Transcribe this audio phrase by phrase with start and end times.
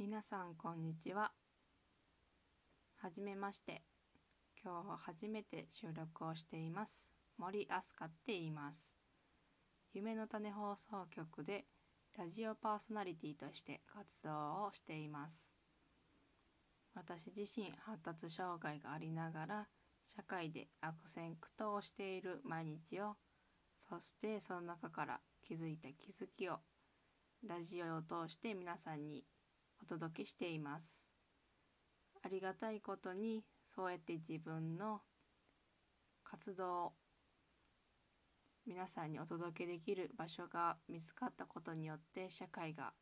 [0.00, 1.30] 皆さんこんにちは。
[3.02, 3.82] はじめまして。
[4.64, 7.10] 今日は初めて収録をしています。
[7.36, 8.96] 森飛鳥って言います。
[9.92, 11.66] 夢の種放送局で
[12.16, 14.30] ラジオパーソナリティとして活動
[14.64, 15.44] をしています。
[16.94, 19.68] 私自身発達障害がありながら
[20.16, 23.16] 社会で悪戦苦闘している毎日を
[23.86, 26.56] そしてその中から気づいた気づきを
[27.46, 29.24] ラジオを通して皆さんに
[29.82, 31.08] お届けしています。
[32.22, 35.00] ありがたいことにそうやって自分の
[36.24, 36.92] 活動を
[38.66, 42.92] 皆さんにお届けできる場所が見つかったことによって社会が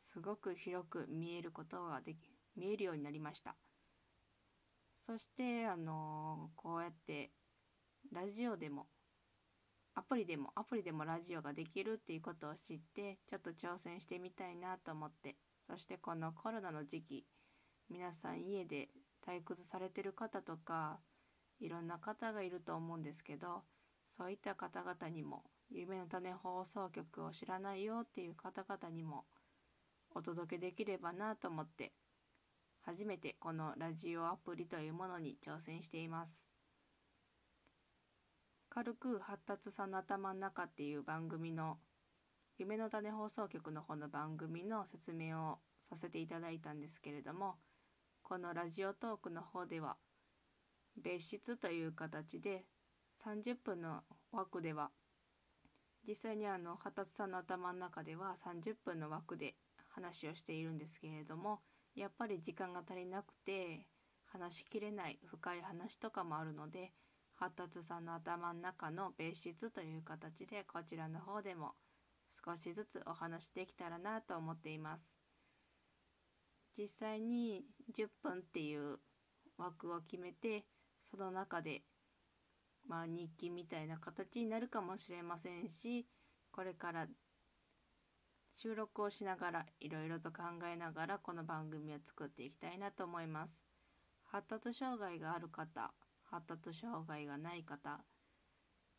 [0.00, 3.56] すごく広く見えることができ見えるようになりました。
[5.06, 7.30] そしてあのこうやって
[8.12, 8.86] ラジオでも
[9.94, 17.24] アプリでもアプリでもラジオができるっていうことを知ってちょっと挑戦してみたいなと思ってそしてこのコロナの時期
[17.90, 18.88] 皆さん家で
[19.26, 20.98] 退屈されてる方とか
[21.60, 23.62] いろんな方がいると思うんですけど
[24.16, 29.24] そういった方々にも夢の種放送局を知らないよっていう方々にも
[30.14, 31.92] お届けできればなと思って
[32.82, 36.48] 初めてこのラジオアプリというものに挑戦しています。
[38.68, 41.78] 軽く発達さの頭の中っていう番組の
[42.58, 45.58] 夢の種放送局の方の番組の説明を
[45.90, 47.56] させていただいたんですけれども
[48.22, 49.96] このラジオトークの方では
[50.96, 52.64] 別室という形で
[53.24, 54.00] 30分の
[54.32, 54.90] 枠では
[56.08, 59.54] 実際にあの発達さんの頭の中では30分の枠で
[59.88, 61.60] 話をしているんですけれども
[61.94, 63.86] やっぱり時間が足りなくて
[64.24, 66.92] 話しきれない深い話とかもあるので
[67.34, 71.72] 発達さんの頭の中の別室という形でこちらの方でも
[72.44, 75.18] 少しずつお話できたらなと思っています。
[76.76, 77.64] 実際に
[77.96, 78.98] 10分っていう
[79.56, 80.64] 枠を決めて
[81.10, 81.82] その中で
[82.86, 86.06] まあ日記みたいな形になるかもしれませんし
[86.52, 87.06] これから
[88.56, 90.42] 収録をしながらいろいろと考
[90.72, 93.52] えながらこの番組を作っていきたいなと思います。
[94.24, 95.92] 発達障害がある方
[96.24, 98.00] 発達障害がない方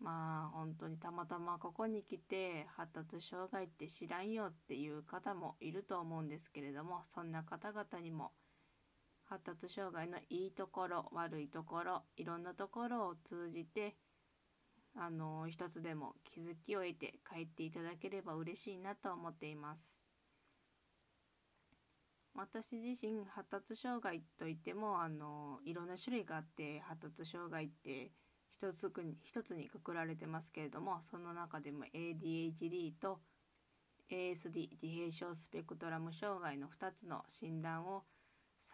[0.00, 8.32] まあ本当にたまたまここに来て発達障害って知らんよっていう方もいると思うんですけれどもそんな方々にも
[9.24, 13.96] 発達障害のいいところ悪いところいろんなところを通じて
[14.96, 20.02] あの一つでも気づきを得て帰っていただければ嬉しいなと思っています。
[22.34, 28.12] 私自身発達障害といってもあのいろんな種類があって発達障害って
[28.60, 33.20] 一つに一つにくくられてますけれどもその中でも ADHD と
[34.10, 38.02] ASD 自閉症スペクトラム障害の2つの診断を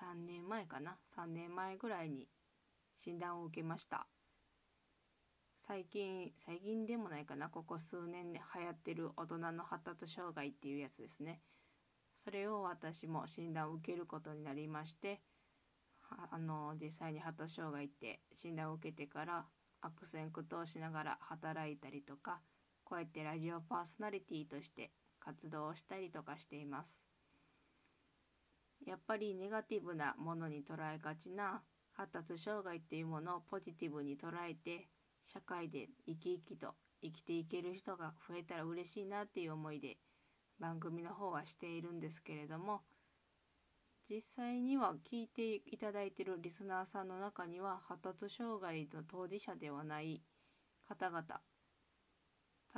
[0.00, 2.28] 3年前かな3年前ぐらいに
[3.04, 4.06] 診断を受けました。
[5.66, 11.40] 最近最近でもないかなここ数年で流行ってる大人の発達障害っていうやつですね。
[12.24, 15.20] それを私も診断を受けることになりまして
[16.30, 19.44] あの実際に発達障害って診断を受けてから
[19.84, 22.40] 悪戦苦闘しながら働いたりとか
[22.84, 24.90] こうやってラジオパーソナリティとして
[25.20, 27.00] 活動をしたりとかしています。
[28.86, 31.62] やっぱりネガティブなものに捉えがちな
[31.92, 34.88] 発達障害っていうものをポジティブに捉えて
[35.24, 39.96] 社会で生き生きと生きていける人が増えたら嬉しいなっていう思いで
[40.58, 42.82] 番組の方はしているんですけれども
[44.08, 50.22] 実際には聞いていただいているリスナーさんの中には発達障害の当事者ではない
[50.86, 51.22] 方々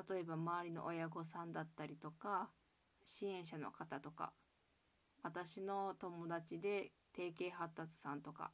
[0.09, 2.51] 例えば周りの親御さんだったりとか
[3.05, 4.33] 支援者の方とか
[5.23, 8.53] 私の友達で定型発達さんとか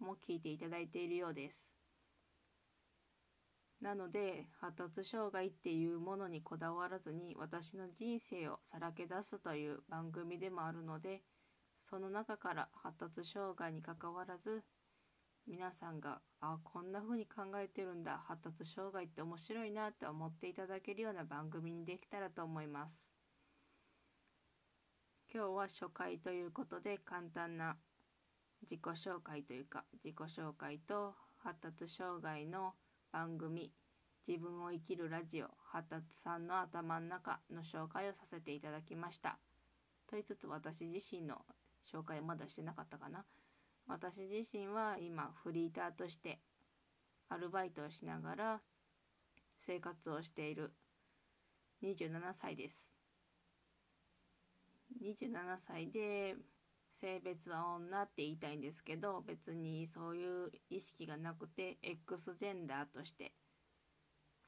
[0.00, 1.68] も聞いていただいているようです。
[3.80, 11.22] なので発達障害っていうものにこだわらずに私の人生をさらけ出すという番組でもあるので
[11.88, 14.62] その中から発達障害にかかわらず
[15.46, 23.08] 皆さんがあこんな風に考えてるんだ発達障害って面白いなって思っていただけるような番組にできたらと思います。
[25.32, 27.76] 今日は初回ということで簡単な
[28.62, 32.72] 自己紹介というか自己紹介と発達障害の
[33.12, 33.72] 番組
[34.26, 39.38] 自分を生きるラジオ発達さんの頭の中の紹介をさせていただきました。
[40.06, 41.36] と言いつつ私自身の
[41.92, 43.24] 紹介まだしてなかったかな。
[43.86, 46.38] 私自身は今フリーターとして
[47.28, 48.60] アルバイトをしながら
[49.66, 50.72] 生活をしている
[51.82, 52.92] 27歳です。
[55.02, 56.36] 27歳で
[57.00, 63.32] 性別は女って言いたいんですけど別にそういう意識がなくて X ジェンダーとして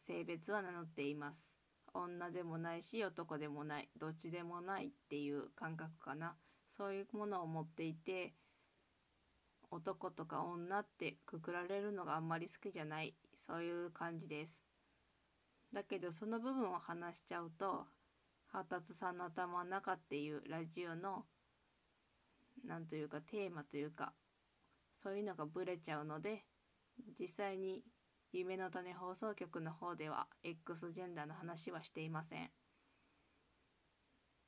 [0.07, 1.55] 性別は名乗っています
[1.95, 6.35] 女でもないし男でもないどっちでもないっていう感覚かな
[6.77, 8.33] そういうものを持っていて
[9.71, 13.15] 男とか女ってくくられるのがあんまり好きじゃない。
[13.47, 14.65] そういう感じです。
[15.73, 17.87] だけどその部分を話しちゃうと
[18.53, 21.25] 発達さんの頭の中っていうラジオの
[22.67, 24.13] なんというかテーマというか
[25.03, 26.43] そういうのがブレちゃうので
[27.19, 27.83] 実際に
[28.33, 32.51] 夢の種放送局の方では X ジェンダーの話はしていません。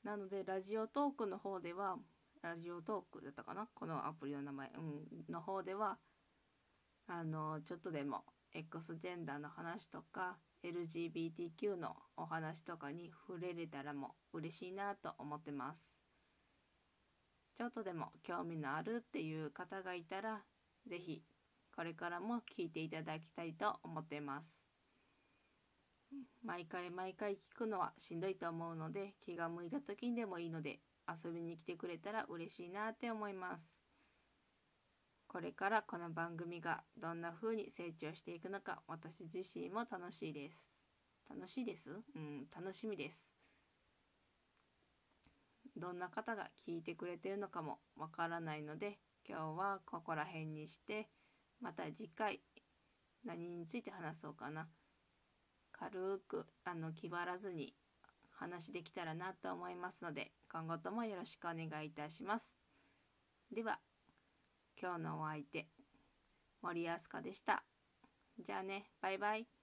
[0.05, 1.97] なのでラジオトークの方では
[2.43, 3.69] ラジオトークだったかな？
[3.73, 5.97] このアプリの名前、うん、の方では
[7.07, 15.79] あのちょっとでも X ジェンダーの話とか LGBTQ のお話とかに触れれたらも嬉しいなと思ってます。
[17.57, 20.41] ちょっとでも興味のあるっていう方がいたら
[20.89, 21.23] 是非
[21.77, 24.47] これからも聞いていただきたいと思ってます。
[26.45, 33.65] 毎回毎回聞くのはしんどいと思うので気が向いた時にでもいいので遊びに来てくれたら嬉しいなって思います。
[35.29, 40.77] これからこの番組がどんな風に成長していくのか私自身も楽しいです。
[41.31, 41.91] 楽しいです？
[41.91, 43.33] うん楽しみです。
[45.75, 51.09] どんな方が聞いてくれてるのかもわからないので今日はここら辺にして
[51.63, 52.43] また次回
[53.25, 54.69] 何について話そうかな。
[55.83, 57.75] 軽くあの気張らずに
[58.31, 62.55] 話できたらなと思いますので今後ともよろしくお願いいたします。
[63.53, 63.81] では
[64.81, 65.67] 今日のお相手
[66.63, 67.65] 森安香でした。
[68.39, 69.62] じゃあねバイバイ。